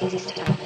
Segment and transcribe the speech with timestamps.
[0.00, 0.61] Easy stuff.